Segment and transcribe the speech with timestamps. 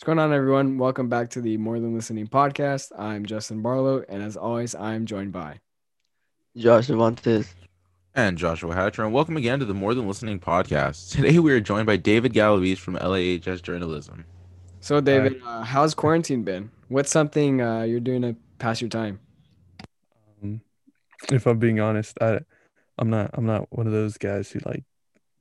[0.00, 0.78] What's going on, everyone?
[0.78, 2.90] Welcome back to the More Than Listening podcast.
[2.98, 5.60] I'm Justin Barlow, and as always, I'm joined by
[6.56, 7.54] Josh Cervantes.
[8.14, 11.10] And Joshua Hatcher, and welcome again to the More Than Listening podcast.
[11.12, 14.24] Today we are joined by David Galaviz from LAHS Journalism.
[14.80, 16.70] So, David, uh, how's quarantine been?
[16.88, 19.20] What's something uh, you're doing to pass your time?
[20.42, 20.62] Um,
[21.30, 22.38] if I'm being honest, I,
[22.96, 23.32] I'm not.
[23.34, 24.84] I'm not one of those guys who like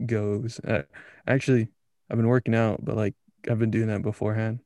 [0.06, 0.60] goes.
[0.60, 0.82] Uh,
[1.26, 1.70] actually,
[2.12, 3.16] I've been working out, but like
[3.50, 4.60] I've been doing that beforehand,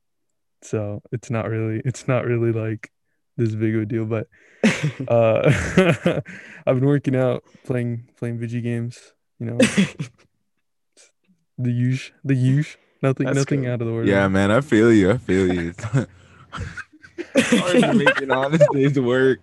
[0.62, 1.82] so it's not really.
[1.86, 2.91] It's not really like
[3.38, 4.05] this big of a deal.
[4.05, 4.27] But
[5.08, 5.52] uh,
[6.66, 9.13] I've been working out, playing playing video games.
[9.40, 9.58] You know,
[11.58, 13.26] the use The use Nothing.
[13.26, 13.72] That's nothing cool.
[13.72, 15.12] out of the Yeah, man, I feel you.
[15.12, 15.74] I feel you.
[15.76, 15.84] It's
[17.60, 19.41] hard to make an honest day's work.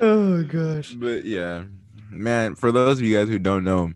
[0.00, 0.92] oh gosh.
[0.92, 1.64] But yeah,
[2.10, 3.92] man, for those of you guys who don't know,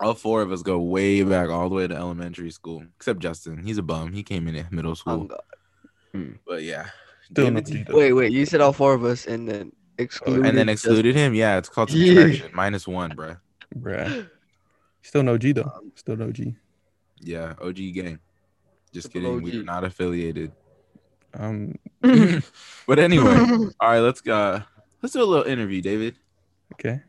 [0.00, 3.58] all four of us go way back all the way to elementary school, except Justin.
[3.64, 4.12] He's a bum.
[4.12, 5.24] He came in at middle Oh, school.
[5.24, 6.38] God.
[6.46, 6.86] But yeah.
[7.30, 7.96] Still no David- G though.
[7.98, 8.32] Wait, wait.
[8.32, 10.46] You said all four of us, and then excluded.
[10.46, 11.34] and then just- excluded him.
[11.34, 12.50] Yeah, it's called subtraction.
[12.54, 13.38] Minus one, bruh.
[13.76, 14.28] bruh.
[15.02, 15.62] Still no G though.
[15.62, 16.56] Um, Still no G.
[17.20, 18.18] Yeah, OG gang.
[18.92, 19.42] Just Triple kidding.
[19.42, 20.52] We are not affiliated.
[21.34, 21.74] Um.
[22.00, 23.34] but anyway,
[23.80, 24.62] all right, let's go.
[25.02, 26.16] Let's do a little interview, David.
[26.74, 27.00] Okay.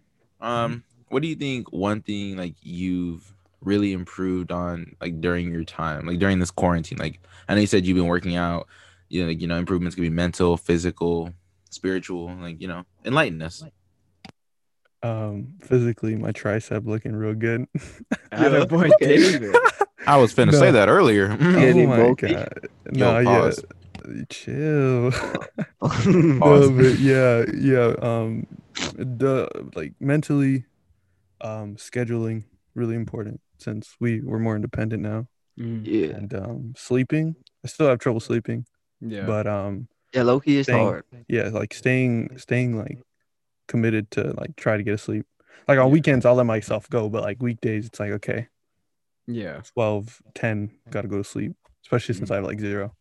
[0.41, 1.71] Um, what do you think?
[1.71, 6.97] One thing like you've really improved on, like during your time, like during this quarantine.
[6.97, 8.67] Like I know you said you've been working out.
[9.09, 11.33] You know, like, you know, improvements could be mental, physical,
[11.71, 12.33] spiritual.
[12.39, 13.63] Like you know, enlighten us.
[15.01, 17.65] Um, physically, my tricep looking real good.
[18.31, 19.17] Attaboy, Okay.
[19.17, 19.55] David.
[20.05, 21.27] I was finna say that earlier.
[21.39, 22.33] Yeah, oh my bulky.
[22.33, 22.67] god!
[22.91, 23.63] Yo, No, yeah, pause.
[24.29, 25.11] chill.
[26.05, 27.93] No, but yeah, yeah.
[28.01, 28.45] Um,
[28.97, 30.65] the like mentally,
[31.41, 32.43] um, scheduling
[32.75, 35.27] really important since we we're more independent now,
[35.59, 37.35] Mm, yeah, and um, sleeping.
[37.65, 38.65] I still have trouble sleeping,
[39.01, 39.25] yeah.
[39.25, 40.23] but um, yeah.
[40.23, 40.85] Loki is Dang.
[40.85, 41.03] hard.
[41.27, 42.97] yeah, like staying staying like
[43.67, 45.25] committed to like try to get to sleep.
[45.67, 48.47] Like on weekends, I'll let myself go, but like weekdays, it's like okay.
[49.27, 49.61] yeah.
[49.73, 51.53] 12 10 gotta go to sleep
[51.85, 52.95] especially since i have like zero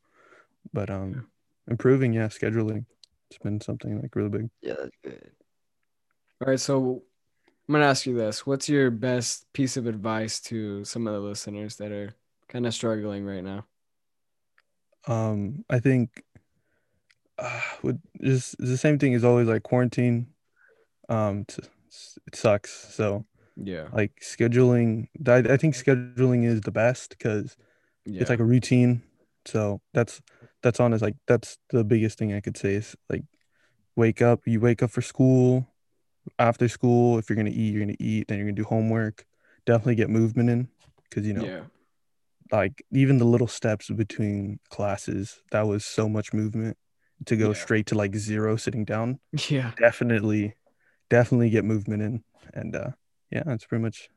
[0.72, 1.26] but um
[1.70, 2.84] improving yeah scheduling
[3.30, 5.30] it's been something like really big Yeah, that's good.
[6.40, 6.60] All right.
[6.60, 7.02] So,
[7.68, 11.20] I'm gonna ask you this: What's your best piece of advice to some of the
[11.20, 12.16] listeners that are
[12.48, 13.66] kind of struggling right now?
[15.06, 16.22] um i think
[17.38, 20.26] uh, with just the same thing is always like quarantine
[21.08, 21.62] um t-
[22.26, 23.24] it sucks so
[23.56, 23.88] Yeah.
[23.92, 27.56] like scheduling I, I think scheduling is the best because
[28.06, 28.20] Yeah.
[28.20, 29.02] it's like a routine
[29.46, 30.20] so that's
[30.62, 33.24] that's honest like that's the biggest thing i could say is like
[33.96, 35.68] wake up you wake up for school
[36.38, 39.24] after school if you're gonna eat you're gonna eat then you're gonna do homework
[39.66, 40.68] definitely get movement in
[41.08, 41.60] because you know yeah.
[42.52, 46.76] like even the little steps between classes that was so much movement
[47.26, 47.54] to go Yeah.
[47.54, 49.18] straight to like zero sitting down
[49.48, 49.72] Yeah.
[49.78, 50.54] definitely
[51.10, 52.24] definitely get movement in
[52.54, 52.90] and uh
[53.30, 54.08] yeah that's pretty much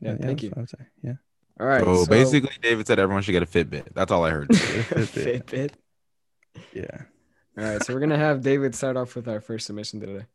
[0.00, 0.16] Yeah.
[0.16, 0.52] Thank you.
[0.56, 1.14] I would say yeah
[1.60, 1.84] All right.
[1.84, 3.88] so, so- basically, David said everyone should get a Fitbit.
[3.94, 4.48] That's all I heard.
[4.52, 5.44] Fitbit.
[5.44, 5.70] Fitbit.
[6.72, 7.02] yeah
[7.58, 10.26] All right, so we're gonna have David start off with our first submission today.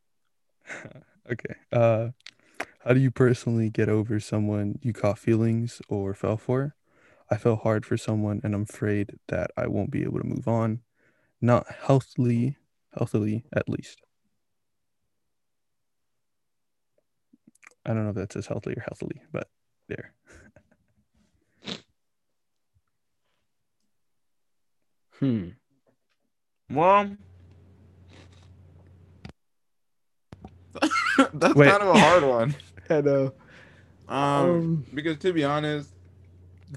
[1.31, 1.55] okay.
[1.71, 2.09] Uh,
[2.83, 6.75] how do you personally get over someone you caught feelings or fell for?
[7.31, 10.47] I fell hard for someone and I'm afraid that I won't be able to move
[10.47, 10.81] on.
[11.41, 12.57] Not healthily,
[12.97, 14.01] healthily at least.
[17.85, 19.49] I don't know if that says healthily or healthily, but
[19.87, 20.13] there.
[25.19, 25.49] Hmm.
[26.69, 27.17] Well,
[31.33, 31.61] that's Wait.
[31.61, 32.55] kind of a hard one.
[32.89, 33.33] I know.
[34.07, 35.91] Um, Um, because to be honest,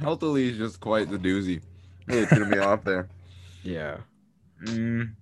[0.00, 1.62] healthily is just quite the doozy.
[2.06, 3.08] Really threw me off there.
[3.62, 3.98] Yeah.
[4.62, 5.16] Mm.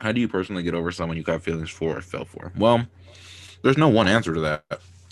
[0.00, 2.52] How do you personally get over someone you got feelings for or fell for?
[2.56, 2.86] Well,
[3.62, 4.64] there's no one answer to that.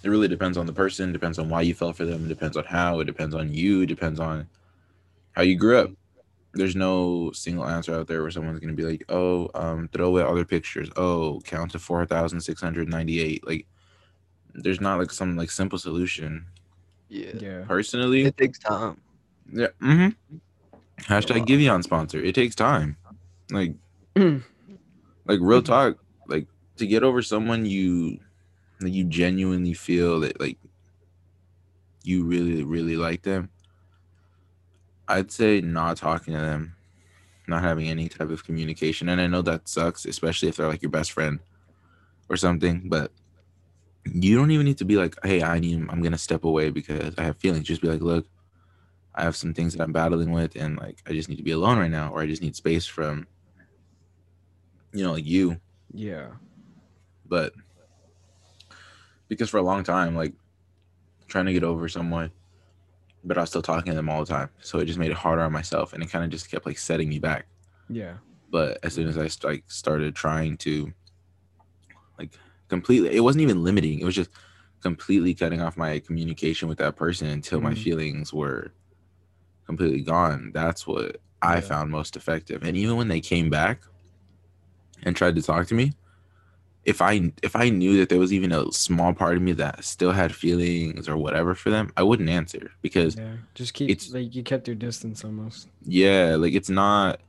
[0.03, 2.57] It really depends on the person, depends on why you fell for them, it depends
[2.57, 4.49] on how, it depends on you, it depends on
[5.33, 5.91] how you grew up.
[6.53, 10.23] There's no single answer out there where someone's gonna be like, oh, um, throw away
[10.23, 10.91] other pictures.
[10.97, 13.47] Oh, count to four thousand six hundred ninety-eight.
[13.47, 13.67] Like,
[14.55, 16.45] there's not like some like simple solution.
[17.09, 17.65] Yeah, Yeah.
[17.67, 19.01] Personally, it takes time.
[19.53, 19.69] yeah.
[19.81, 20.37] Mm-hmm.
[21.03, 22.19] Hashtag Giveon sponsor.
[22.23, 22.97] It takes time.
[23.51, 23.75] Like,
[24.17, 25.99] like real talk.
[26.27, 26.47] Like
[26.77, 28.19] to get over someone you,
[28.81, 30.59] that you genuinely feel that like
[32.03, 33.51] you really really like them.
[35.11, 36.77] I'd say not talking to them,
[37.49, 39.09] not having any type of communication.
[39.09, 41.41] And I know that sucks, especially if they're like your best friend
[42.29, 42.89] or something.
[42.89, 43.11] But
[44.05, 47.15] you don't even need to be like, hey, I need I'm gonna step away because
[47.19, 47.67] I have feelings.
[47.67, 48.27] Just be like, look,
[49.15, 51.51] I have some things that I'm battling with and like I just need to be
[51.51, 53.27] alone right now, or I just need space from
[54.93, 55.61] you know, like you.
[55.93, 56.29] Yeah.
[57.27, 57.53] But
[59.29, 60.35] because for a long time, like
[61.29, 62.31] trying to get over someone,
[63.25, 64.51] but I was still talking to them all the time.
[64.61, 66.79] So it just made it harder on myself and it kind of just kept like
[66.79, 67.47] setting me back.
[67.89, 68.15] Yeah.
[68.51, 70.93] But as soon as I like started trying to
[72.19, 72.33] like
[72.69, 74.31] completely it wasn't even limiting, it was just
[74.83, 77.83] completely cutting off my communication with that person until my Mhm.
[77.83, 78.73] feelings were
[79.67, 80.51] completely gone.
[80.53, 82.63] That's what I found most effective.
[82.63, 83.83] And even when they came back
[85.03, 85.93] and tried to talk to me,
[86.85, 89.85] if I if I knew that there was even a small part of me that
[89.85, 93.35] still had feelings or whatever for them, I wouldn't answer because Yeah.
[93.55, 95.69] Just keep it's- like you kept your distance almost.
[95.85, 97.21] yeah, like it's not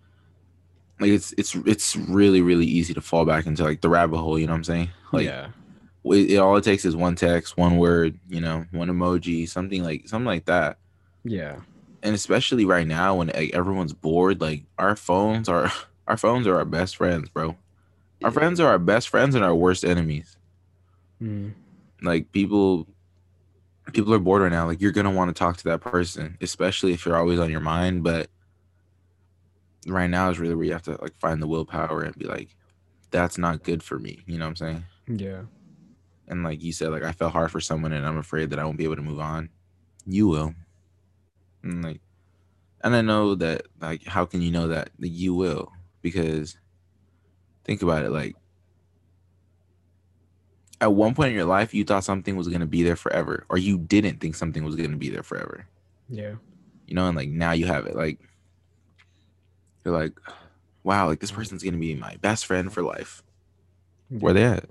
[1.00, 4.38] like it's it's it's really really easy to fall back into like the rabbit hole.
[4.40, 4.90] You know what I'm saying?
[5.12, 5.48] Like yeah.
[6.06, 9.84] it, it all it takes is one text, one word, you know, one emoji, something
[9.84, 10.78] like something like that.
[11.24, 11.58] Yeah.
[12.04, 15.72] And especially right now when like, everyone's bored, like our phones are
[16.08, 17.58] our phones are our best friends, bro.
[18.24, 18.34] Our Yeah.
[18.34, 20.38] friends are our best friends and our worst enemies.
[21.22, 21.54] Mm.
[22.02, 22.88] Like people
[23.94, 24.68] people are bored right now.
[24.68, 27.60] Like you're gonna want to talk to that person, especially if you're always on your
[27.60, 28.04] mind.
[28.04, 28.30] But
[29.88, 32.56] right now is really where you have to like find the willpower and be like,
[33.10, 34.20] that's not good for me.
[34.26, 34.84] You know what I'm saying?
[35.08, 35.42] Yeah.
[36.28, 38.64] And like you said, like I fell hard for someone and I'm afraid that I
[38.64, 39.50] won't be able to move on.
[40.06, 40.54] You will.
[41.64, 42.02] And like
[42.84, 44.90] and I know that like how can you know that?
[45.00, 45.72] That you will.
[46.02, 46.58] Because
[47.64, 48.36] think about it, like
[50.80, 53.58] at one point in your life you thought something was gonna be there forever, or
[53.58, 55.68] you didn't think something was gonna be there forever.
[56.10, 56.36] Yeah.
[56.88, 57.96] You know, and like now you have it.
[57.96, 58.20] Like
[59.86, 60.20] you're like,
[60.84, 63.24] wow, like this person's gonna be my best friend for life.
[64.10, 64.66] Where they at?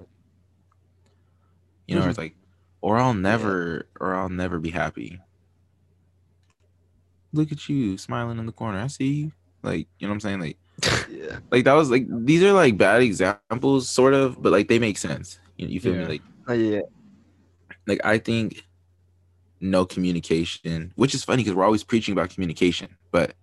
[1.86, 2.22] You know, or it's mm-hmm.
[2.22, 2.34] like,
[2.82, 5.18] or I'll never, or I'll never be happy.
[7.32, 8.78] Look at you smiling in the corner.
[8.78, 9.32] I see you.
[9.62, 10.40] Like, you know what I'm saying?
[10.40, 10.58] Like,
[11.10, 11.38] Yeah.
[11.50, 14.98] like that was like these are like bad examples, sort of, but like they make
[14.98, 15.38] sense.
[15.56, 16.00] You, you feel Yeah.
[16.00, 16.06] me?
[16.06, 16.80] Like, Oh, yeah.
[17.86, 18.64] like I think
[19.60, 23.34] no communication, which is funny because we're always preaching about communication, but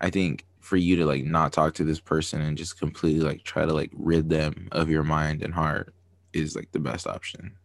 [0.00, 3.42] I think for you to like not talk to this person and just completely like
[3.44, 5.94] try to like rid them of your mind and heart
[6.32, 7.56] is like the best option.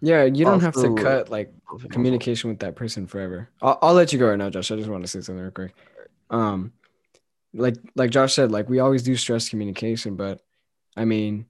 [0.00, 1.52] Yeah, you don't have to cut like
[1.90, 3.48] communication with that person forever.
[3.60, 4.70] I'll, I'll let you go right now, Josh.
[4.70, 5.74] I just want to say something real quick.
[6.30, 6.72] Um,
[7.54, 10.40] like like Josh said, like we always do stress communication, but
[10.96, 11.46] I mean,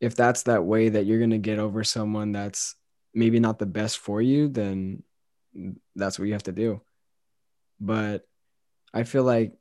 [0.00, 2.74] if that's that way that you're gonna get over someone that's
[3.14, 5.02] maybe not the best for you, then
[5.96, 6.80] that's what you have to do.
[7.80, 8.26] But
[8.92, 9.54] I feel like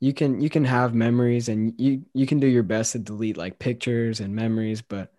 [0.00, 3.36] you can you can have memories and you you can do your best to delete
[3.36, 5.12] like pictures and memories, but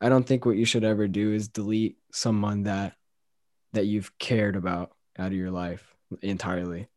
[0.00, 2.94] I don't think what you should ever do is delete someone that
[3.72, 6.88] that you've cared about out of your life entirely.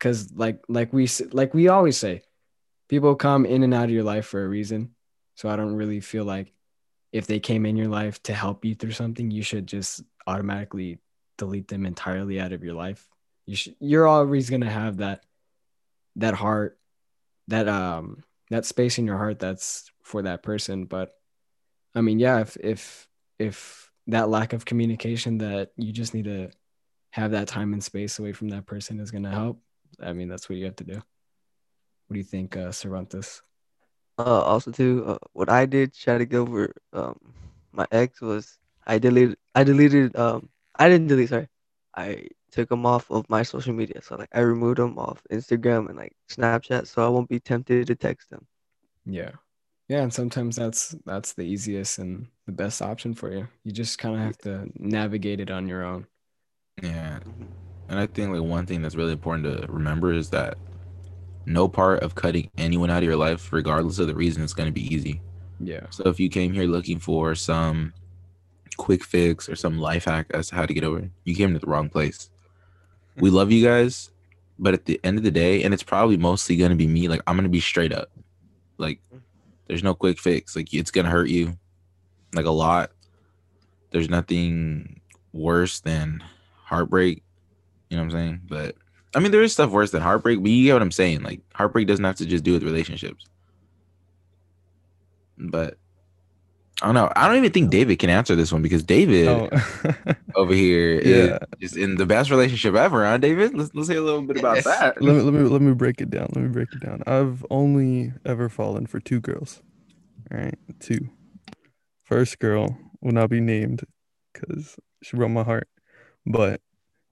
[0.00, 2.22] Cuz like like we like we always say,
[2.88, 4.94] people come in and out of your life for a reason.
[5.34, 6.52] So I don't really feel like
[7.12, 10.98] if they came in your life to help you through something, you should just automatically
[11.38, 13.08] delete them entirely out of your life.
[13.46, 15.24] You should you're always going to have that
[16.16, 16.78] that heart
[17.48, 21.10] that um that space in your heart that's for that person, but
[21.94, 23.08] I mean, yeah, if if
[23.38, 26.50] if that lack of communication that you just need to
[27.10, 29.62] have that time and space away from that person is gonna help,
[30.00, 30.94] I mean, that's what you have to do.
[30.94, 33.42] What do you think, uh, Cervantes?
[34.18, 37.18] Uh, also too, uh, what I did try to get over um
[37.72, 41.48] my ex was I deleted I deleted um I didn't delete sorry
[41.96, 45.88] I took him off of my social media so like I removed him off Instagram
[45.88, 48.46] and like Snapchat so I won't be tempted to text him.
[49.04, 49.32] Yeah,
[49.88, 53.48] yeah, and sometimes that's that's the easiest and the best option for you.
[53.64, 56.06] You just kind of have to navigate it on your own.
[56.82, 57.18] Yeah.
[57.88, 60.56] And I think like one thing that's really important to remember is that
[61.46, 64.68] no part of cutting anyone out of your life, regardless of the reason, is going
[64.68, 65.20] to be easy.
[65.60, 67.92] Yeah, So if you came here looking for some
[68.76, 71.52] quick fix or some life hack as to how to get over it, you came
[71.52, 72.30] to the wrong place.
[73.16, 74.10] We love you guys,
[74.58, 77.08] but at the end of the day, and it's probably mostly going to be me,
[77.08, 78.10] like I'm going to be straight up.
[78.78, 79.00] Like
[79.66, 80.56] there's no quick fix.
[80.56, 81.56] Like it's going to hurt you
[82.34, 82.90] like a lot.
[83.90, 85.00] There's nothing
[85.32, 86.22] worse than
[86.64, 87.22] heartbreak.
[87.94, 88.40] You know what I'm saying?
[88.48, 88.74] But
[89.14, 91.22] I mean, there is stuff worse than heartbreak, but you get what I'm saying.
[91.22, 93.24] Like heartbreak doesn't have to just do with relationships.
[95.38, 95.76] But
[96.82, 97.12] I don't know.
[97.14, 99.48] I don't even think David can answer this one because David Oh,
[100.34, 101.38] over here is Yeah.
[101.60, 103.54] just in the best relationship ever, huh, David?
[103.56, 104.64] Let's let's hear a little bit about Yes.
[104.64, 105.00] that.
[105.00, 106.30] let me let me let me break it down.
[106.34, 107.04] Let me break it down.
[107.06, 109.62] I've only ever fallen for two girls.
[110.32, 111.10] All right, two.
[112.02, 113.84] first girl will not be named
[114.32, 115.68] because she broke my heart.
[116.26, 116.60] But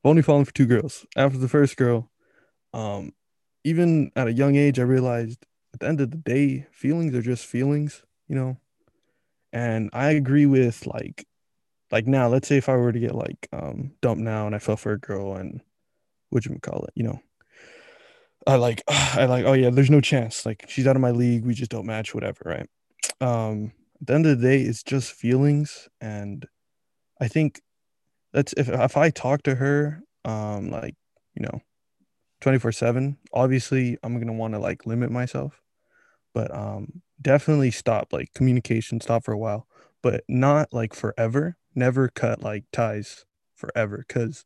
[0.05, 1.07] only fallen for two girls.
[1.17, 2.11] After the first girl,
[2.73, 3.13] um,
[3.65, 7.23] even at a young age, I realized at the end of the day, feelings are
[7.23, 8.57] just feelings, you know.
[9.53, 11.27] And I agree with like,
[11.91, 14.59] like now, let's say if I were to get like um dumped now and I
[14.59, 15.61] fell for a girl and
[16.31, 17.21] what you call it, you know,
[18.47, 20.45] I like, I like, oh yeah, there's no chance.
[20.47, 21.45] Like she's out of my league.
[21.45, 22.69] We just don't match, whatever, right?
[23.21, 26.47] Um, at the end of the day, it's just feelings, and
[27.21, 27.63] I think
[28.33, 30.95] that's if if I talk to her, um, like
[31.35, 31.61] you know,
[32.41, 33.19] twenty four seven.
[33.33, 35.61] Obviously, I'm gonna want to like limit myself,
[36.35, 39.01] but um, definitely stop like communication.
[39.01, 39.67] Stop for a while,
[40.03, 41.57] but not like forever.
[41.75, 43.25] Never cut like ties
[43.55, 44.45] forever, because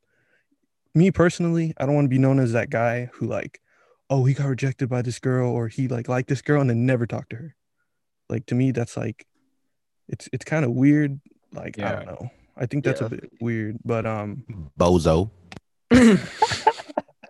[0.94, 3.60] me personally, I don't want to be known as that guy who like,
[4.08, 6.86] oh, he got rejected by this girl or he like liked this girl and then
[6.86, 7.56] never talked to her.
[8.28, 9.26] Like to me, that's like,
[10.08, 11.20] it's it's kind of weird.
[11.52, 12.30] Like I don't know.
[12.56, 13.06] I think that's Yeah.
[13.08, 14.44] a bit weird, but um,
[14.78, 15.30] Bozo.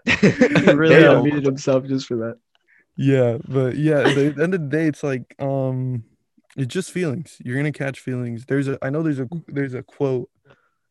[0.05, 1.23] He really Damn.
[1.25, 2.39] unmuted himself just for that.
[2.97, 6.05] yeah, but yeah, at the end of the day, it's like um,
[6.57, 7.37] it's just feelings.
[7.45, 8.45] You're gonna catch feelings.
[8.47, 10.31] There's a I know there's a there's a quote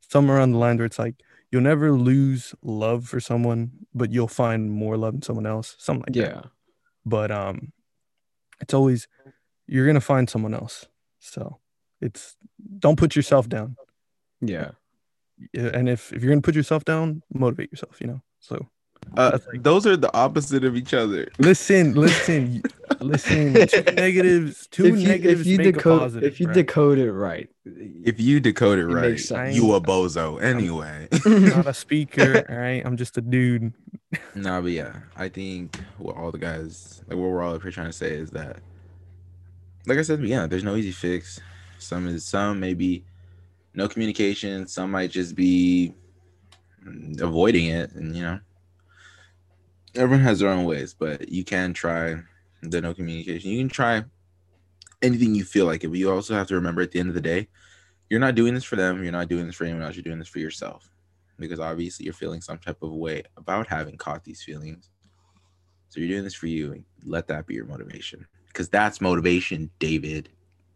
[0.01, 1.15] somewhere on the line where it's like
[1.51, 5.75] you'll never lose love for someone, but you'll find more love in someone else.
[5.80, 6.36] Something like that.
[6.36, 6.50] Yeah.
[7.06, 7.72] but um
[8.62, 9.08] it's always
[9.68, 10.86] you're gonna find someone else
[11.20, 11.60] so
[12.01, 12.36] it's
[12.80, 13.75] don't put yourself down
[14.42, 14.72] Yeah.
[15.54, 18.68] Yeah, and if if you're gonna put yourself down motivate yourself you know so
[19.18, 21.27] Uh, like- those are the opposite of each other.
[21.39, 22.62] listen listen
[23.01, 26.48] listen two negatives two if you, negatives if you make decode a positive if you
[26.48, 26.56] right?
[26.56, 28.94] decode it right, If you decode it It
[29.32, 31.10] right, you a bozo anyway.
[31.25, 33.74] not a speaker all right i'm just a dude
[34.36, 37.88] No, but yeah, I think what all the guys, like what we're all here trying
[37.92, 38.60] to say is that,
[39.86, 41.42] like I said, yeah, there's no easy fix.
[41.80, 43.04] Some is some maybe
[43.75, 44.67] no communication.
[44.67, 45.94] Some might just be
[47.20, 48.39] avoiding it, and you know,
[49.96, 50.94] everyone has their own ways.
[50.94, 52.15] But you can try
[52.62, 53.51] the no communication.
[53.51, 54.03] You can try
[55.01, 57.15] anything you feel like it, but you also have to remember at the end of
[57.15, 57.48] the day,
[58.10, 59.03] you're not doing this for them.
[59.03, 59.96] You're not doing this for anyone else.
[59.96, 60.89] You're doing this for yourself
[61.38, 64.89] because obviously you're feeling some type of way about having caught these feelings.
[65.89, 66.72] So you're doing this for you.
[66.72, 70.29] and Let that be your motivation because that's motivation, David.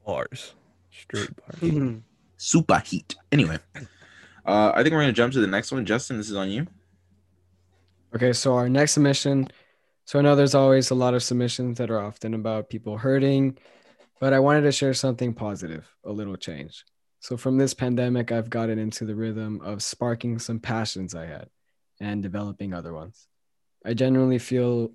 [0.06, 0.54] bars
[0.92, 2.02] straight bars.
[2.42, 3.18] Super heat.
[3.34, 3.58] Anyway,
[4.46, 5.86] uh, I think we're gonna jump to the next one.
[5.86, 6.66] Justin, this is on you.
[8.16, 9.50] Okay, so our next submission.
[10.06, 13.58] So I know there's always a lot of submissions that are often about people hurting,
[14.22, 16.86] but I wanted to share something positive, a little change.
[17.20, 21.50] So from this pandemic, I've gotten into the rhythm of sparking some passions I had
[22.00, 23.28] and developing other ones.
[23.86, 24.94] I genuinely feel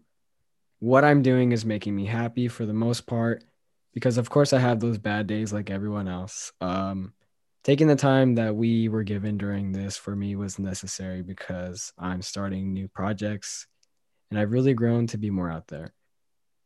[0.79, 3.45] what I'm doing is making me happy for the most part,
[3.93, 6.51] because of course I have those bad days like everyone else.
[6.63, 7.13] Um,
[7.65, 12.21] taking the time that we were given during this for me was necessary because I'm
[12.21, 13.67] starting new projects
[14.31, 15.95] and I've really grown to be more out there.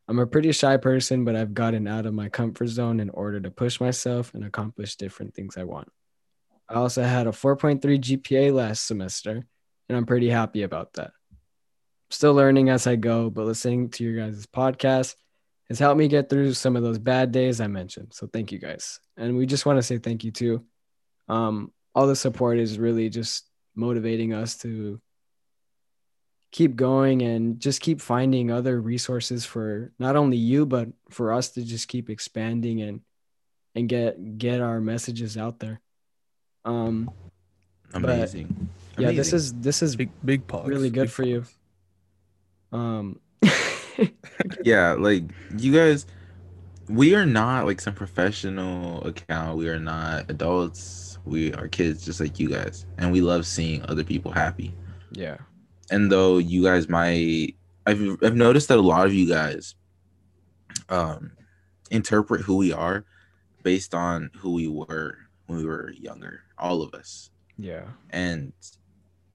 [0.09, 3.41] I'm a pretty shy person, but I've gotten out of my comfort zone in order
[3.41, 5.89] to push myself and accomplish different things I want.
[6.69, 9.47] I also had a 4.3 GPA last semester,
[9.89, 11.13] and I'm pretty happy about that.
[12.11, 15.15] Still learning as I go, but listening to your guys' podcast
[15.69, 18.09] has helped me get through some of those bad days I mentioned.
[18.15, 19.01] So thank you guys.
[19.19, 20.65] And we just want to say thank you too
[21.29, 25.01] um, all the support is really just motivating us to
[26.51, 31.51] keep going and just keep finding other resources for not only you but for us
[31.51, 33.01] to just keep expanding and
[33.75, 35.81] and get get our messages out there.
[36.65, 37.11] Um
[37.93, 38.71] But, Amazing.
[38.97, 41.45] yeah this is this is big big pogs really good big for you.
[42.73, 43.21] um
[44.65, 45.25] yeah like
[45.57, 46.07] you guys
[46.89, 49.59] we are not like some professional account.
[49.59, 52.87] We are not adults we are kids just like you guys.
[52.99, 54.75] And we love seeing other people happy.
[55.13, 55.39] Yeah.
[55.91, 57.55] And though you guys might
[57.87, 59.75] I've, I've noticed that a lot of you guys
[60.89, 61.33] um
[61.91, 63.05] interpret who we are
[63.63, 65.17] based on who we were
[65.47, 67.31] when we were younger all of us.
[67.57, 67.85] Yeah.
[68.11, 68.53] And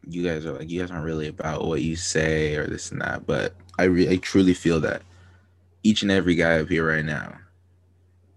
[0.07, 3.01] you guys are like you guys aren't really about what you say or this and
[3.01, 5.01] that but i re- i truly feel that
[5.83, 7.33] each and every guy up here right now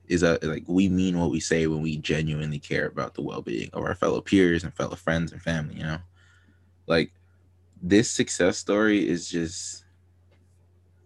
[0.08, 3.70] is a like we mean what we say when we genuinely care about the well-being
[3.72, 5.98] of our fellow peers and fellow friends and family you know?
[6.86, 7.12] Like
[7.82, 9.84] this success story is just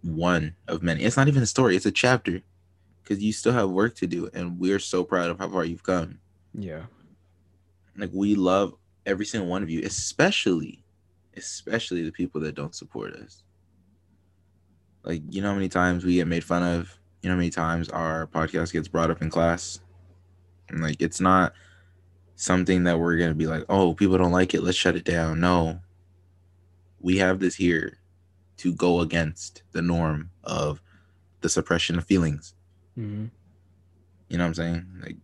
[0.02, 1.02] one of many.
[1.02, 2.42] It's not even a story it's a chapter
[3.02, 5.82] because you still have work to do and we're so proud of how far you've
[5.82, 6.18] come.
[6.54, 6.82] Yeah.
[7.96, 8.74] Like we love
[9.06, 10.84] every single one of you especially
[11.36, 13.42] especially the people that don't support us.
[15.02, 17.50] Like you know how many times we get made fun of you know how many
[17.50, 19.80] times our podcast gets brought up in class
[20.68, 21.52] And, like it's not
[22.36, 25.40] something that we're gonna be like, oh, people don't like it, let's shut it down.
[25.40, 25.80] No.
[27.00, 27.98] We have this here
[28.58, 30.80] to go against the norm of
[31.40, 32.54] the suppression of feelings.
[32.94, 33.26] hmm
[34.28, 34.86] You know what I'm saying?
[35.02, 35.16] Like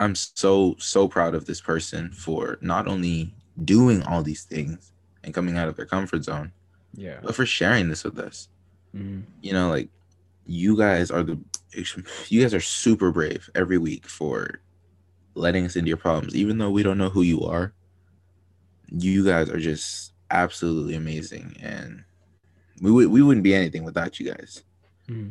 [0.00, 4.92] I'm so so proud of this person for not only doing all these things
[5.24, 6.52] and coming out of their comfort zone,
[6.94, 7.18] Yeah.
[7.22, 8.48] but for sharing this with us.
[8.92, 9.88] hmm You know, like
[10.46, 11.38] you guys are the
[12.28, 14.60] you guys are super brave every week for
[15.34, 17.72] letting us into your problems, even though we don't know who you are.
[18.88, 22.04] You guys are just absolutely amazing, and
[22.80, 24.62] we would we wouldn't be anything without you guys.
[25.08, 25.30] hmm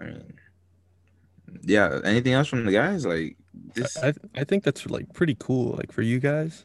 [0.00, 0.34] I mean,
[1.62, 2.00] yeah.
[2.04, 3.04] Anything else from the guys?
[3.04, 3.36] Like
[3.74, 5.74] this, I I think that's like pretty cool.
[5.76, 6.64] Like for you guys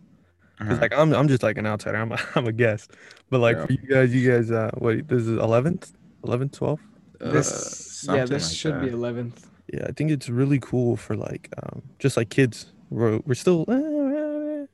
[0.60, 0.78] uh-huh.
[0.82, 1.98] like I'm I'm just like an outsider.
[1.98, 2.92] I'm a, I'm a guest,
[3.30, 3.66] but like Yeah.
[3.66, 6.80] for you guys, you guys, uh, wait, this is 11th, 11th, 12th.
[7.22, 9.48] Uh, This yeah, this like should be eleventh.
[9.74, 12.68] Yeah, I think it's really cool for like um just like kids.
[12.90, 14.68] We're we're still we're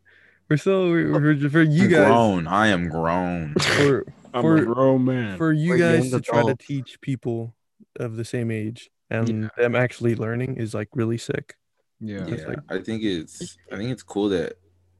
[0.58, 2.48] still we're, we're for you I'm guys grown.
[2.48, 3.54] I am grown.
[3.60, 5.38] for I'm For- a grown man.
[5.38, 7.56] for you We're guys young to try to teach people
[8.00, 11.56] of the same age and them actually learning is like really sick.
[12.00, 12.26] yeah.
[12.28, 14.54] yeah, like- I think it's I think it's cool that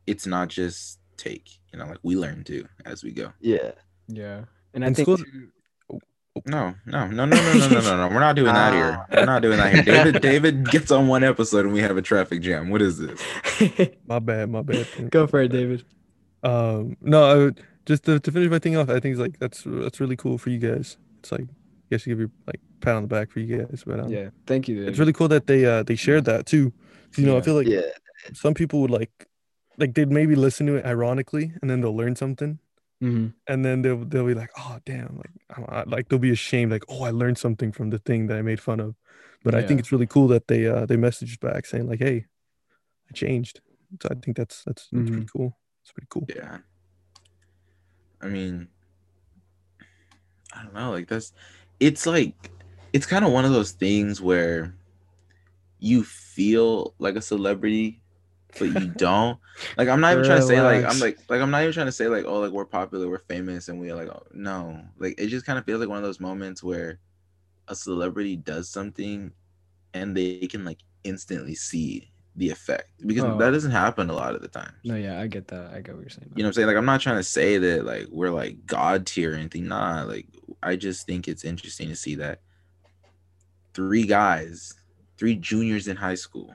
[0.08, 1.60] it's not just take.
[1.72, 3.34] You know, like we learn too as we go.
[3.42, 3.72] Yeah.
[4.08, 4.44] Yeah.
[4.76, 5.50] And I In think school- too,
[6.46, 8.14] No, no, no, no, no, no, no, no, no.
[8.14, 9.06] We're not doing that here.
[9.14, 9.84] We're not doing that here.
[9.84, 12.70] David, David gets on one episode and we have a traffic jam.
[12.72, 13.22] What is this?
[14.08, 14.88] My bad, my bad.
[15.12, 15.86] go for it, David.
[16.42, 19.38] Um, no, I would, just to, to finish my thing off, I think it's like
[19.40, 20.98] that's that's really cool for you guys.
[21.20, 21.46] It's like I
[21.92, 24.30] guess you give you like pat on the back for you guys, but um, Yeah.
[24.48, 24.90] Thank you, David.
[24.90, 26.74] it's really cool that they uh they shared that too.
[27.16, 27.82] You know, I feel like Yeah.
[28.34, 29.28] some people would like
[29.78, 32.58] like they'd maybe listen to it ironically and then they'll learn something
[33.04, 36.32] hmm and then they'll they'll be like, oh damn, like I'm, I, like they'll be
[36.32, 38.96] ashamed, like oh I learned something from the thing that I made fun of.
[39.44, 42.26] But I think it's really cool that they uh they messaged back saying like, hey,
[43.10, 43.60] I changed.
[44.02, 45.58] So I think that's that's, that's pretty cool.
[45.84, 46.26] It's pretty cool.
[46.30, 46.60] Yeah.
[48.22, 48.70] I mean,
[50.54, 50.92] I don't know.
[50.92, 51.34] Like that's,
[51.82, 52.52] it's like,
[52.94, 54.74] it's kind of one of those things where
[55.80, 58.02] you feel like a celebrity,
[58.60, 59.40] but you don't.
[59.78, 61.86] Like I'm not even trying to say like I'm like like I'm not even trying
[61.88, 64.80] to say like oh like we're popular, we're famous, and we're like oh, no.
[64.98, 67.00] Like it just kind of feels like one of those moments where
[67.68, 69.32] a celebrity does something,
[69.94, 73.38] and they can like instantly see the effect because Oh.
[73.38, 74.74] that doesn't happen a lot of the time.
[74.84, 75.72] No, yeah, I get that.
[75.72, 76.32] I get what you're saying.
[76.36, 76.68] You know what I'm saying?
[76.68, 79.68] Like I'm not trying to say that like we're like god tier or anything.
[79.68, 80.26] Nah, like
[80.64, 82.42] I just think it's interesting to see that
[83.74, 84.74] three guys,
[85.18, 86.54] three juniors in high school,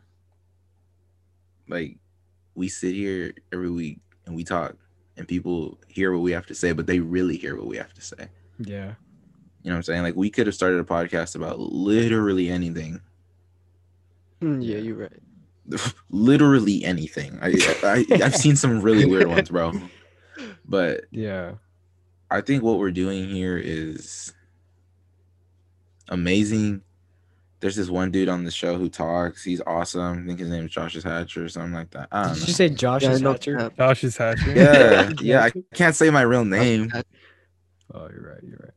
[1.68, 1.96] like
[2.54, 4.76] we sit here every week and we talk
[5.16, 7.92] and people hear what we have to say, but they really hear what we have
[7.94, 8.28] to say.
[8.58, 8.94] Yeah.
[9.62, 10.02] You know what I'm saying?
[10.02, 13.00] Like we could have started a podcast about literally anything.
[14.40, 15.12] Hmm, Yeah, you're right.
[16.10, 17.38] literally anything.
[17.42, 17.52] I,
[17.82, 19.72] I I've seen some really weird ones, bro.
[20.64, 21.54] But Yeah.
[22.30, 24.32] I think what we're doing here is
[26.08, 26.82] amazing.
[27.60, 29.42] There's this one dude on the show who talks.
[29.42, 30.22] He's awesome.
[30.22, 32.08] I think his name is Josh's Hatcher or something like that.
[32.12, 32.46] I don't Did know.
[32.46, 33.56] you say Josh Yeah, Hatcher?
[33.56, 33.76] cap.
[33.76, 34.52] Josh is Hatcher.
[34.54, 35.44] yeah, yeah.
[35.44, 36.92] I can't say my real name.
[37.92, 38.42] Oh, you're right.
[38.44, 38.70] You're right.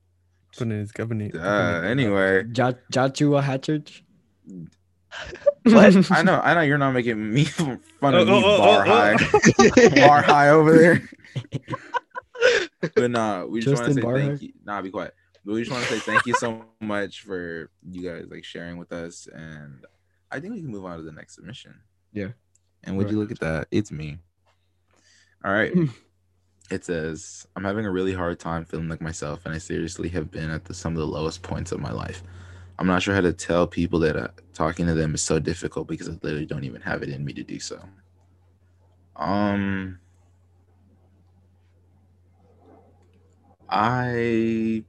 [0.57, 1.35] Putting his government.
[1.35, 3.81] Uh, anyway, Ja- Jachua Hatcher?
[5.63, 6.11] What?
[6.11, 8.85] I know, I know you're not making me fun Oh, of me, oh, oh, bar
[8.87, 9.15] oh, high,
[9.59, 10.07] oh.
[10.07, 11.09] bar high over there.
[12.95, 14.41] But nah, we just want to Justin say thank Barhart?
[14.41, 14.53] you.
[14.65, 15.13] Nah, be quiet.
[15.43, 18.77] But we just want to say thank you so much for you guys like sharing
[18.77, 19.85] with us, and
[20.31, 21.75] I think we can move on to the next submission.
[22.13, 22.29] Yeah.
[22.83, 23.67] And would you look at that?
[23.71, 24.19] It's me.
[25.43, 25.73] All right.
[26.71, 30.31] it says, "I'm having a really hard time feeling like myself, and I seriously have
[30.31, 32.23] been at the, some of the lowest points of my life.
[32.77, 35.87] I'm not sure how to tell people that uh, talking to them is so difficult
[35.87, 37.79] because I literally don't even have it in me to do so.
[39.15, 39.99] Um."
[43.73, 44.83] I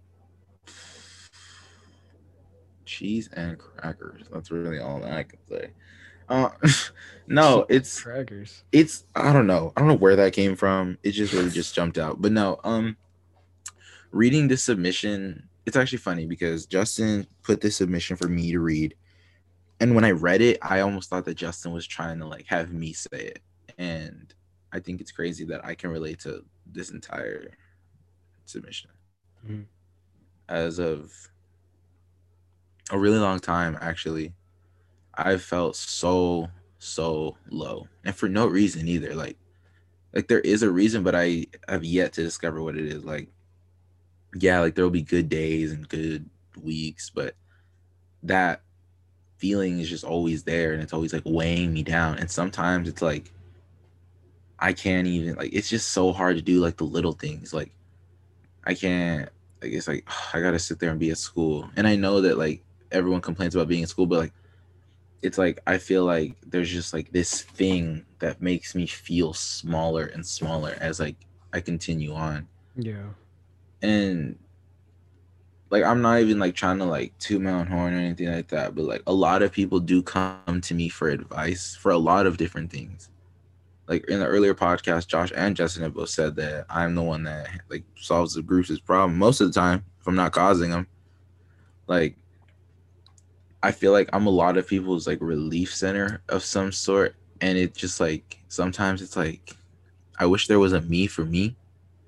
[2.92, 4.22] cheese and crackers.
[4.32, 5.70] That's really all that I can say.
[6.28, 6.50] Uh,
[7.26, 8.62] no, it's Crackers.
[8.72, 9.72] it's I don't know.
[9.76, 10.98] I don't know where that came from.
[11.02, 12.22] It just really just jumped out.
[12.22, 12.96] But no, um,
[14.12, 18.94] reading the submission, it's actually funny because Justin put this submission for me to read,
[19.80, 22.72] and when I read it, I almost thought that Justin was trying to like have
[22.72, 23.40] me say it,
[23.78, 24.32] and
[24.72, 27.50] I think it's crazy that I can relate to this entire
[28.46, 28.90] submission.
[29.46, 29.64] Mhm.
[30.48, 31.12] As of
[32.90, 34.34] a really long time, actually,
[35.14, 39.14] I've felt so so low, and for no reason either.
[39.14, 39.36] Like,
[40.12, 43.04] like there is a reason, but I have yet to discover what it is.
[43.04, 43.28] Like,
[44.34, 46.28] yeah, like there will be good days and good
[46.60, 47.34] weeks, but
[48.22, 48.62] that
[49.38, 52.18] feeling is just always there and it's always like weighing me down.
[52.18, 53.32] And sometimes it's like
[54.58, 57.52] I can't even like it's just so hard to do like the little things.
[57.52, 57.72] Like
[58.64, 59.28] I can't
[59.60, 61.68] like it's like I gotta sit there and be at school.
[61.76, 64.32] And I know that like everyone complains about being in school, but like
[65.22, 70.06] it's like I feel like there's just like this thing that makes me feel smaller
[70.06, 71.16] and smaller as like
[71.52, 72.48] I continue on.
[72.76, 73.10] Yeah.
[73.82, 74.38] And
[75.70, 78.48] like I'm not even like trying to like toot my own horn or anything like
[78.48, 81.98] that, but like a lot of people do come to me for advice for a
[81.98, 83.08] lot of different things.
[83.88, 87.22] Like in the earlier podcast, Josh and Justin have both said that I'm the one
[87.24, 90.86] that like solves the group's problem most of the time if I'm not causing them.
[91.86, 92.16] Like
[93.62, 97.56] I feel like I'm a lot of people's like relief center of some sort, and
[97.56, 99.56] it just like sometimes it's like
[100.18, 101.56] I wish there was a me for me.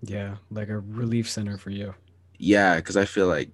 [0.03, 0.37] Yeah.
[0.51, 1.95] Like a relief center for you.
[2.39, 3.51] Yeah, because I feel like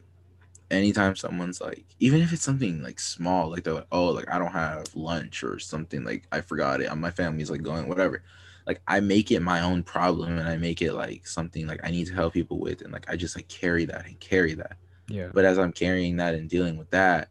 [0.71, 4.39] anytime someone's like, even if it's something like small, like they're like, oh, like I
[4.39, 8.23] don't have lunch or something, like I forgot it, my family's like going, whatever.
[8.67, 11.91] Like I make it my own problem and I make it like something like I
[11.91, 14.77] need to help people with, and like I just like carry that and carry that.
[15.09, 15.29] Yeah.
[15.33, 17.31] But as I'm carrying that and dealing with that,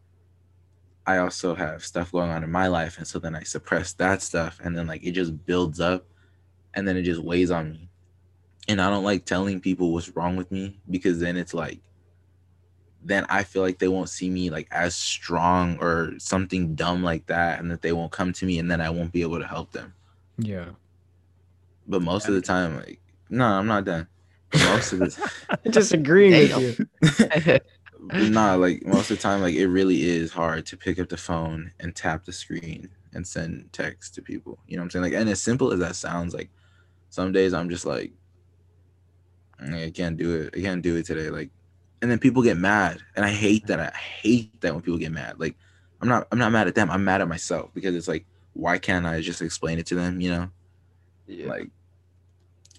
[1.06, 4.22] I also have stuff going on in my life, and so then I suppress that
[4.22, 6.06] stuff, and then like it just builds up,
[6.74, 7.90] and then it just weighs on me
[8.70, 11.80] and I don't like telling people what's wrong with me because then it's like
[13.02, 17.26] then I feel like they won't see me like as strong or something dumb like
[17.26, 19.46] that and that they won't come to me and then I won't be able to
[19.46, 19.94] help them.
[20.38, 20.66] Yeah.
[21.88, 24.06] But most of the time like no, I'm not done.
[24.50, 25.10] But most of the
[25.48, 27.58] time Disagreeing with you.
[28.02, 31.16] nah, like most of the time like it really is hard to pick up the
[31.16, 34.58] phone and tap the screen and send text to people.
[34.66, 35.02] You know what I'm saying?
[35.04, 36.50] Like and as simple as that sounds like
[37.10, 38.12] some days I'm just like
[39.62, 40.54] I can't do it.
[40.56, 41.30] I can't do it today.
[41.30, 41.50] Like,
[42.02, 43.80] and then people get mad, and I hate that.
[43.80, 45.38] I hate that when people get mad.
[45.38, 45.56] Like,
[46.00, 46.26] I'm not.
[46.32, 46.90] I'm not mad at them.
[46.90, 50.20] I'm mad at myself because it's like, why can't I just explain it to them?
[50.20, 50.50] You know,
[51.26, 51.48] yeah.
[51.48, 51.70] like,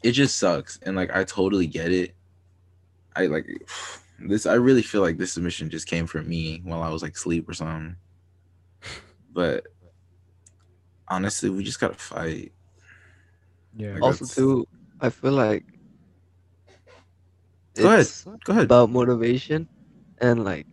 [0.01, 0.79] it just sucks.
[0.81, 2.15] And like, I totally get it.
[3.15, 3.47] I like
[4.27, 4.45] this.
[4.45, 7.47] I really feel like this submission just came from me while I was like sleep
[7.49, 7.95] or something.
[9.33, 9.67] But
[11.07, 12.51] honestly, we just gotta fight.
[13.75, 13.93] Yeah.
[13.93, 14.67] Like, also too,
[14.99, 15.65] I feel like
[17.77, 17.99] Go ahead.
[18.01, 18.65] it's Go ahead.
[18.65, 19.67] about motivation
[20.19, 20.67] and like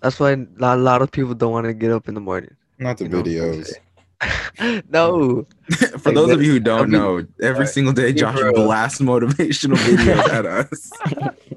[0.00, 2.54] that's why a lot, of people don't want to get up in the morning.
[2.78, 3.66] Not the you know, per videos.
[3.66, 4.82] se.
[4.90, 9.00] no, For Like, those of you who don't mean- know, every single day Josh blasts
[9.00, 10.90] motivational videos at us.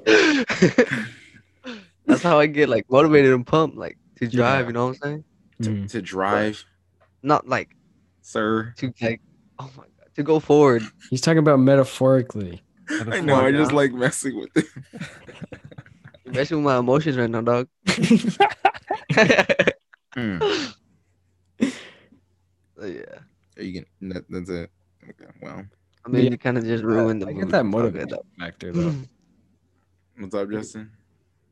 [2.06, 4.60] that's how I get like motivated and pumped, like to drive.
[4.64, 4.66] Yeah.
[4.68, 5.24] You know what I'm saying?
[5.62, 5.88] to, Mm.
[5.90, 6.64] to drive,
[7.22, 7.70] Not like
[8.22, 8.72] sir.
[8.78, 9.20] to like,
[9.58, 10.82] oh my god, to go forward.
[11.10, 12.62] He's talking about metaphorically.
[12.90, 13.34] I know.
[13.36, 14.66] I just like messing with it.
[16.24, 17.68] You're messing with my emotions right now, dog.
[21.60, 23.02] So, yeah,
[23.56, 24.70] Are you gonna, that, that's it.
[25.02, 25.30] Okay.
[25.42, 25.64] Well,
[26.04, 26.30] I mean, Yeah.
[26.30, 27.40] you kind of just ruined the I movie.
[27.46, 28.24] get that It's all good, motivation though.
[28.38, 28.94] factor though.
[30.18, 30.90] What's up, Justin?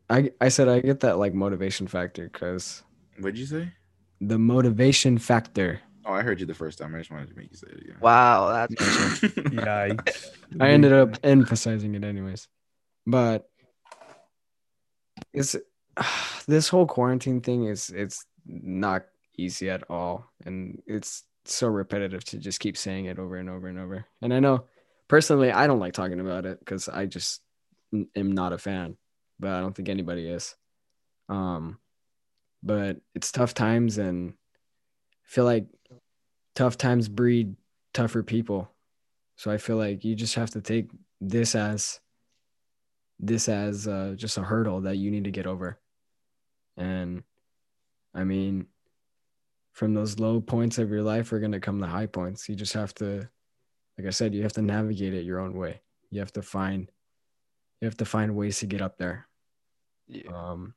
[0.09, 2.83] I I said I get that like motivation factor because
[3.19, 3.73] What'd you say?
[4.21, 5.81] the motivation factor.
[6.05, 6.95] Oh, I heard you the first time.
[6.95, 7.97] I just wanted to make you say it again.
[8.01, 8.75] Wow, that's
[9.51, 10.31] Yikes.
[10.61, 12.47] I ended up emphasizing it anyways.
[13.07, 13.49] But
[15.33, 15.57] it's
[16.47, 22.39] this whole quarantine thing is it's not easy at all and it's so repetitive to
[22.39, 24.07] just keep saying it over and over and over.
[24.23, 24.65] And I know
[25.09, 27.46] personally I don't like talking about it cuz I just n-
[28.15, 28.97] am not a fan,
[29.39, 30.55] but I don't think anybody is.
[31.29, 31.79] Um
[32.63, 35.67] but it's tough times and I feel like
[36.55, 37.55] tough times breed
[37.95, 38.71] tougher people.
[39.37, 42.01] So I feel like you just have to take this as
[43.19, 45.79] this as uh, just a hurdle that you need to get over.
[46.77, 47.23] And
[48.15, 48.67] I mean,
[49.73, 52.49] from those low points of your life are going to come the high points.
[52.49, 53.29] You just have to,
[53.99, 55.81] like I said, you have to navigate it your own way.
[56.11, 56.91] You have to find,
[57.87, 59.29] you have to find ways to get up there.
[60.09, 60.29] yeah.
[60.35, 60.75] Um,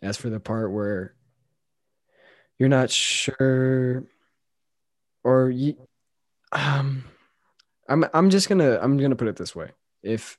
[0.00, 1.16] as for the part where
[2.56, 4.04] you're not sure,
[5.24, 5.74] or you,
[6.52, 7.02] um,
[7.88, 9.70] I'm I'm just gonna I'm gonna put it this way:
[10.04, 10.38] if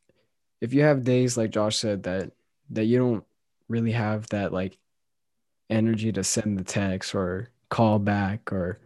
[0.62, 2.32] if you have days like Josh said that
[2.70, 3.26] that you don't
[3.68, 4.78] really have that like
[5.70, 8.80] energy to send the text or call back or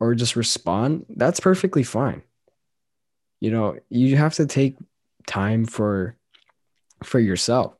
[0.00, 2.22] or just respond, that's perfectly fine.
[3.40, 4.76] You know, you have to take
[5.26, 6.16] time for
[7.02, 7.76] for yourself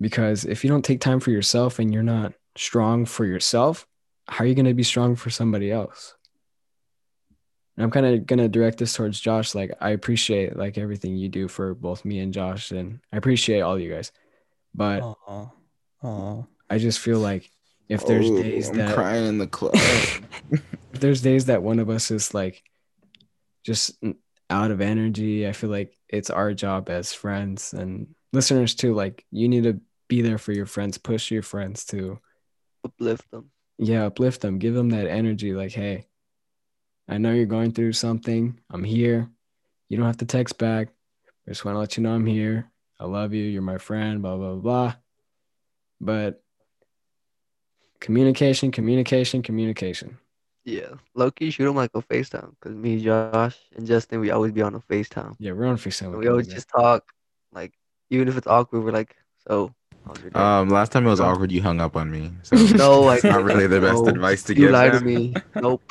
[0.00, 3.86] because if you don't take time for yourself and you're not strong for yourself
[4.26, 6.14] how are you going to be strong for somebody else
[7.76, 11.16] and i'm kind of going to direct this towards josh like i appreciate like everything
[11.16, 14.12] you do for both me and josh and i appreciate all you guys
[14.74, 15.50] but Aw.
[16.04, 16.42] Aw.
[16.70, 17.50] i just feel like
[17.88, 19.74] if there's Oh, days I'm that crying in the club.
[19.74, 20.62] if
[20.92, 22.62] there's days that one of us is like
[23.64, 23.92] just
[24.52, 28.94] out of energy, I feel like it's our job as friends and listeners too.
[28.94, 32.20] Like you need to be there for your friends, push your friends to
[32.84, 33.50] Uplift them.
[33.78, 35.54] yeah, uplift them, give them that energy.
[35.54, 36.06] Like, hey,
[37.08, 38.60] I know you're going through something.
[38.70, 39.30] I'm here.
[39.88, 40.88] You don't have to text back.
[41.46, 42.70] I just want to let you know I'm here.
[43.00, 43.44] I love you.
[43.44, 44.22] You're my friend.
[44.22, 44.94] Blah blah blah.
[46.00, 46.42] But
[48.00, 50.18] communication, communication, communication.
[50.64, 50.94] Yeah.
[51.14, 52.54] Loki, shoot him like a FaceTime.
[52.60, 55.34] Cause me, Josh, and Justin, we always be on a FaceTime.
[55.38, 56.02] Yeah, we're on FaceTime.
[56.02, 57.04] And with we always just talk.
[57.52, 57.72] Like,
[58.10, 59.74] even if it's awkward, we're like, so
[60.06, 60.38] how's your day?
[60.38, 62.30] um, last time it was awkward, you hung up on me.
[62.42, 64.08] So no, I it's not really the best no.
[64.10, 64.70] advice to You give.
[64.70, 65.34] lied to me.
[65.56, 65.82] Nope.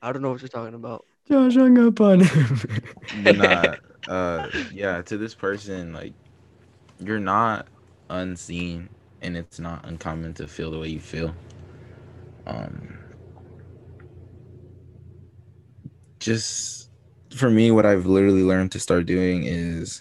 [0.00, 1.04] I don't know what you're talking about.
[1.28, 2.58] Josh hung up on him.
[3.22, 3.74] nah,
[4.08, 6.12] uh, yeah, to this person, like,
[6.98, 7.66] you're not
[8.10, 8.88] unseen,
[9.22, 11.34] and it's not uncommon to feel the way you feel.
[12.46, 12.98] Um,
[16.24, 16.88] just
[17.36, 20.00] for me, what I've literally learned to start doing is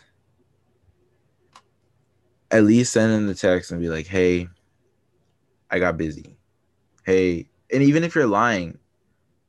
[2.50, 4.48] at least send in the text and be like, "Hey,
[5.70, 6.38] I got busy."
[7.06, 8.80] Hey, and even if you're lying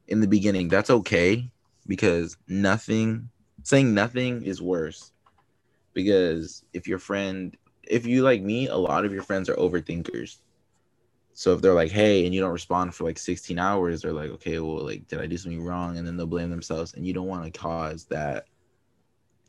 [0.08, 1.48] in the beginning, that's okay
[1.86, 3.30] because nothing
[3.62, 5.12] saying nothing is worse
[5.94, 10.38] because if your friend if you like me a lot of your friends are overthinkers
[11.36, 14.30] so if they're like hey and you don't respond for like 16 hours they're like
[14.30, 15.98] okay well like did i do something wrong?
[15.98, 18.46] And then they'll blame themselves and you don't want to cause that.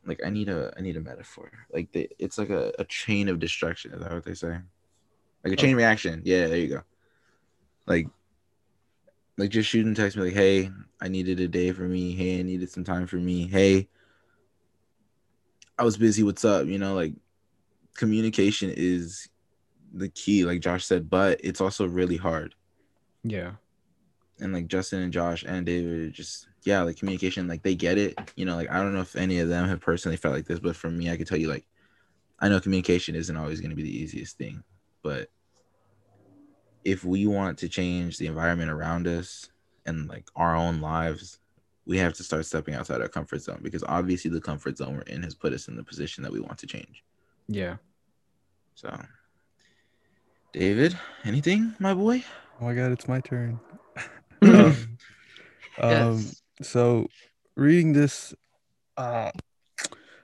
[0.05, 1.51] Like i need a i need a metaphor.
[1.71, 3.93] Like the, it's like a, a chain of destruction.
[3.93, 4.57] Is that what they say?
[5.43, 5.77] Like a chain oh.
[5.77, 6.21] reaction.
[6.25, 6.81] Yeah there you go.
[7.85, 8.07] Like
[9.37, 10.71] like just shoot and text me like hey
[11.01, 12.13] i needed a day for me.
[12.13, 13.47] Hey i needed some time for me.
[13.47, 13.89] Hey
[15.77, 16.23] i was busy.
[16.23, 16.65] What's up?
[16.65, 17.13] You know like
[17.93, 19.29] communication is
[19.95, 22.53] the key like josh said but it's also really hard
[23.23, 23.51] yeah.
[24.39, 28.13] and like justin and josh and david just yeah like communication like they get it
[28.35, 30.59] you know like i don't know if any of them have personally felt like this
[30.59, 31.65] but for me i could tell you like
[32.39, 34.63] i know communication isn't always going to be the easiest thing
[35.01, 35.29] but
[36.83, 39.49] if we want to change the environment around us
[39.85, 41.39] and like our own lives
[41.87, 45.01] we have to start stepping outside our comfort zone because obviously the comfort zone we're
[45.03, 47.03] in has put us in the position that we want to change
[47.47, 47.77] Yeah.
[48.75, 48.89] so
[50.55, 52.23] david anything my boy
[52.61, 53.59] Oh my god, it's my turn.
[54.41, 54.97] um,
[55.77, 56.41] um, Yes.
[56.61, 57.07] so
[57.57, 58.33] reading this,
[58.95, 59.29] uh,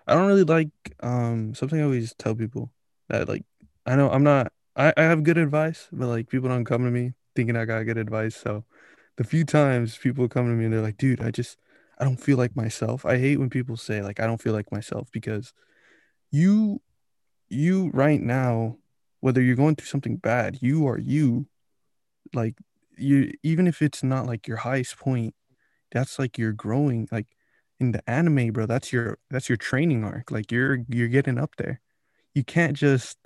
[0.07, 0.69] I don't really like
[1.03, 2.71] um something I always tell people
[3.09, 3.43] that like
[3.85, 6.89] I know I'm not I, I have good advice, but like people don't come to
[6.91, 8.37] me thinking I got good advice.
[8.37, 8.63] So
[9.17, 11.57] the few times people come to me and they're like, dude, I just
[11.99, 13.05] I don't feel like myself.
[13.05, 15.51] I hate when people say like I don't feel like myself because
[16.31, 16.81] you
[17.49, 18.77] you right now,
[19.21, 21.47] whether you're going through something bad, you are you.
[22.33, 22.55] Like
[22.97, 25.33] you even if it's not like your highest point
[25.91, 27.07] that's like you're growing.
[27.11, 27.27] Like
[27.79, 30.31] in the anime bro that's your that's your training arc.
[30.31, 31.81] Like you're you're getting up there.
[32.33, 33.17] You can't just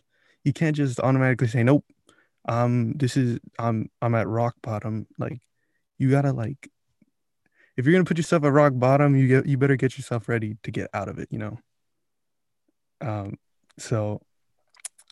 [0.43, 1.86] you can't just automatically say nope
[2.47, 5.08] um this is i'm i'm at rock bottom.
[5.17, 5.41] Like
[5.97, 6.69] you gotta like
[7.77, 10.58] if you're gonna put yourself at rock bottom you get you better get yourself ready
[10.63, 11.60] to get out of it you know?
[13.01, 13.38] Um
[13.77, 14.21] so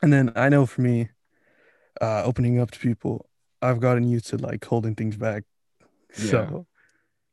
[0.04, 1.10] and then i know for me
[2.02, 3.30] uh opening up to people
[3.62, 5.44] i've gotten used to like holding things back
[6.18, 6.50] Yeah.
[6.50, 6.68] so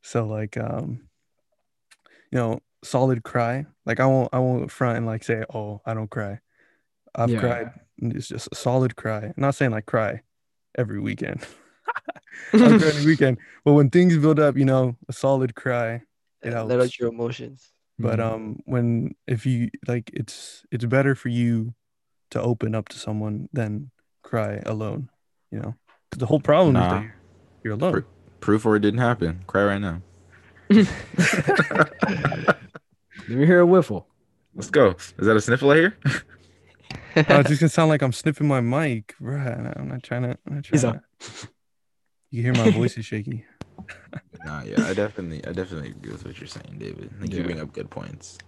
[0.01, 1.07] so like um
[2.31, 5.93] you know solid cry like i won't i won't front and like say oh i
[5.93, 6.39] don't cry
[7.15, 7.39] i've Yeah.
[7.39, 10.21] cried and it's just a solid cry I'm not saying like cry
[10.77, 11.45] every weekend
[12.53, 16.01] i cry every weekend but when things build up you know a solid cry
[16.41, 17.71] It Yeah, let out your emotions.
[17.99, 18.33] but Mhm.
[18.33, 21.73] um when if you like it's it's better for you
[22.31, 23.91] to open up to someone than
[24.23, 25.09] cry alone
[25.51, 25.75] you know?
[26.09, 27.15] 'Cause the whole problem is that you're,
[27.63, 28.05] you're alone.
[28.39, 29.43] Proof or it didn't happen.
[29.47, 30.01] Cry right now.
[33.27, 34.07] Let me hear a whiffle.
[34.55, 34.89] let's go.
[35.19, 35.97] Is that a sniffle i hear?
[36.05, 39.15] Oh, it's just gonna sound like i'm sniffing my mic.
[39.21, 41.47] Bruh i'm not trying to i'm not He's trying to.
[42.31, 43.45] You hear my voice is shaky.
[44.43, 47.11] Nah, yeah, I definitely, I definitely agree with what you're saying, David.
[47.21, 47.43] Like you Yeah.
[47.43, 48.39] bring up good points.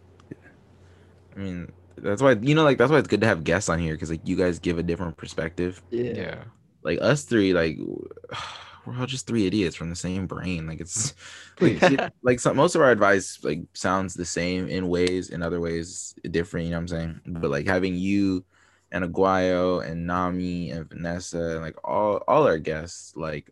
[1.35, 3.79] I mean, that's why you know, like that's why it's good to have guests on
[3.79, 5.81] here because like you guys give a different perspective.
[5.89, 6.13] Yeah.
[6.15, 6.43] Yeah.
[6.83, 7.77] Like us three, like
[8.85, 10.67] we're all just three idiots from the same brain.
[10.67, 11.13] Like it's
[11.55, 11.81] Please.
[12.23, 16.15] like some, most of our advice like sounds the same in ways, in other ways
[16.31, 16.65] different.
[16.65, 17.21] You know what I'm saying?
[17.25, 18.43] But like having you
[18.91, 23.51] and Aguayo and Nami and Vanessa and like all all our guests, like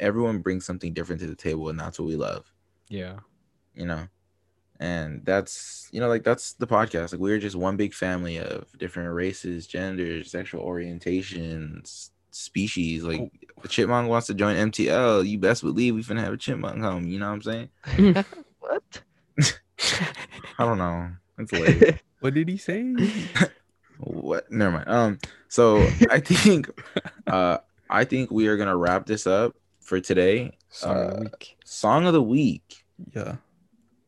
[0.00, 2.50] everyone brings something different to the table, and that's what we love
[2.88, 3.18] Yeah.
[3.74, 4.06] you know
[4.82, 8.66] and that's you know like that's the podcast like we're just one big family of
[8.78, 13.04] different races genders sexual orientations species.
[13.04, 13.30] Like Oh.
[13.64, 17.06] a chipmunk wants to join MTL, you best believe we finna have a chipmunk home.
[17.06, 17.68] You know what I'm saying?
[18.60, 19.02] what?
[20.58, 21.10] I don't know.
[21.38, 22.00] It's late.
[22.22, 22.94] What did he say?
[23.98, 24.50] what?
[24.50, 24.88] Never mind.
[24.88, 25.18] Um.
[25.48, 25.78] So
[26.10, 26.70] I think,
[27.26, 27.58] uh,
[27.90, 30.56] I think we are gonna wrap this up for today.
[30.70, 31.56] Song of the Uh, week.
[31.64, 32.84] Song of the week.
[33.14, 33.36] yeah.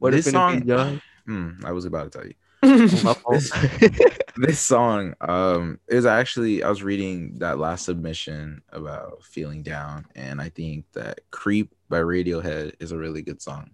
[0.05, 1.01] What This is gonna be, song- Josh?
[1.27, 1.51] Hmm.
[1.65, 2.35] I was about to tell you.
[3.31, 3.51] This-
[4.37, 10.41] this song um is actually i was reading that last submission about feeling down and
[10.41, 13.71] i think that creep by radiohead is a really good song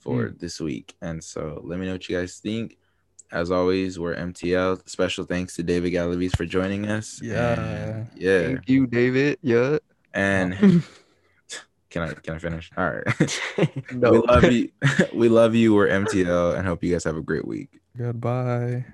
[0.00, 2.78] for this week and so let me know what you guys think
[3.30, 7.60] as always we're mtl special thanks to david galaviz for joining us Yeah.
[7.60, 9.38] And yeah Thank you, David.
[9.40, 9.78] Yeah.
[10.12, 10.82] and
[11.90, 12.70] can i can i finish?
[12.76, 13.40] All right.
[13.92, 14.12] No.
[14.12, 14.70] we love you.
[15.14, 15.74] We love you.
[15.74, 17.80] We're mtl and hope you guys have a great week.
[17.96, 18.84] Goodbye.